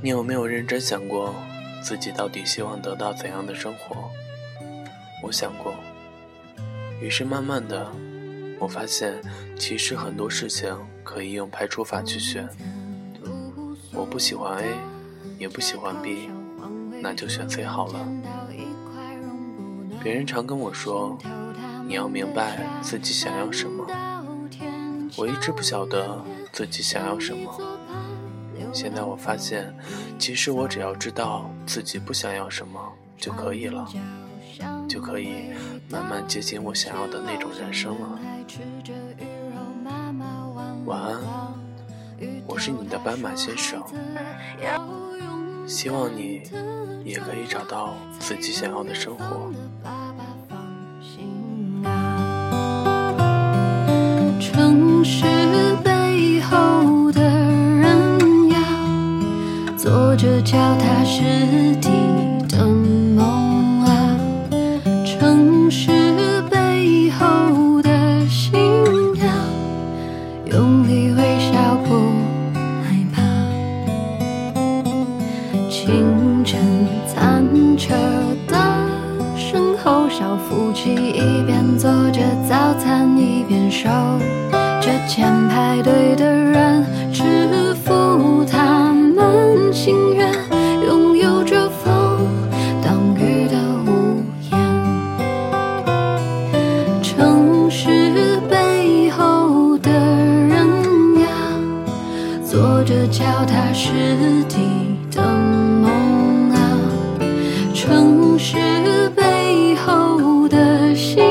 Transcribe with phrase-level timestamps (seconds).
[0.00, 1.34] 你有没有认真想过，
[1.82, 4.08] 自己到底希望得到怎样的生活？
[5.22, 5.74] 我想过，
[7.00, 7.90] 于是慢慢的，
[8.60, 9.20] 我发现
[9.58, 10.72] 其实很多事情
[11.02, 12.48] 可以用排除法去选。
[13.92, 14.76] 我不喜欢 A，
[15.36, 16.30] 也不喜欢 B，
[17.02, 18.08] 那就选 C 好了。
[20.00, 21.18] 别人常跟我说，
[21.88, 23.84] 你要明白自己想要什么。
[25.16, 27.60] 我一直不晓得自己想要什么。
[28.72, 29.74] 现在我发现，
[30.18, 32.80] 其实我只要知道自己不想要什么
[33.16, 33.86] 就可以了，
[34.88, 35.50] 就可以
[35.90, 38.18] 慢慢接近我想要的那种人生了。
[40.84, 41.18] 晚安，
[42.46, 43.82] 我是你的斑马先生。
[45.66, 46.42] 希望你
[47.04, 49.52] 也可以找到自己想要的生活。
[59.88, 61.22] 做着脚踏实
[61.80, 61.88] 地
[62.46, 64.18] 的梦啊，
[65.02, 67.88] 城市背后的
[68.28, 68.52] 信
[69.16, 69.34] 仰，
[70.44, 72.12] 用力微笑不
[72.82, 73.22] 害怕。
[75.70, 76.60] 清晨
[77.06, 77.94] 餐车
[78.46, 78.56] 的
[79.38, 83.88] 身后，小夫妻一边做着早餐，一边守
[84.82, 86.84] 着前排队的人，
[102.88, 103.92] 这脚踏实
[104.48, 104.56] 地
[105.10, 106.80] 的梦啊，
[107.74, 108.56] 城市
[109.10, 111.22] 背后的星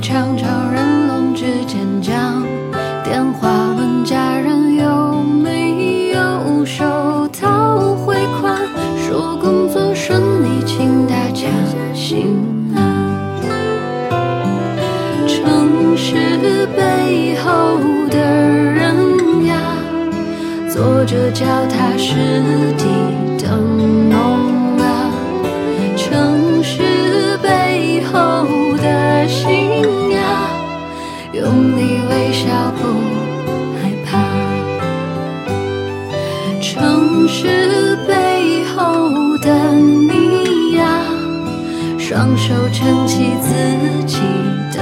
[0.00, 2.42] 常常人龙之间讲
[3.04, 8.58] 电话问家人有没有收到汇款，
[8.98, 11.46] 说工作顺利，请大家
[11.94, 12.26] 心
[12.74, 13.40] 安。
[15.28, 17.78] 城市背后
[18.10, 19.56] 的人呀，
[20.68, 22.14] 做着脚踏实
[22.76, 22.84] 地
[31.44, 32.82] 用力微笑，不
[33.76, 34.08] 害怕。
[36.58, 40.82] 城市背后的你呀，
[41.98, 43.52] 双手撑起自
[44.06, 44.16] 己
[44.72, 44.78] 的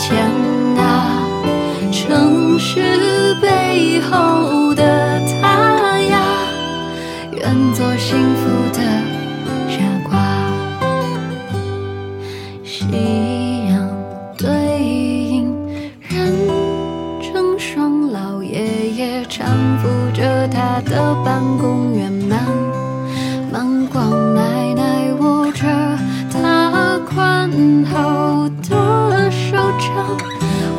[0.00, 0.28] 天
[0.76, 1.22] 啊。
[1.92, 6.22] 城市背后的他呀，
[7.30, 8.80] 愿做幸福的
[19.24, 19.44] 搀
[19.78, 22.38] 扶着他的办公员们，
[23.52, 25.62] 忙光奶奶握着
[26.32, 27.50] 他宽
[27.84, 30.16] 厚的手掌，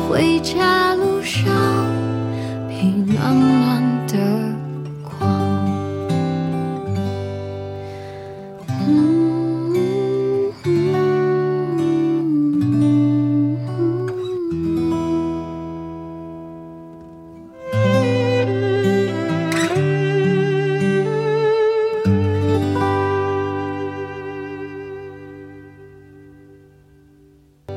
[0.08, 1.71] 回家路上。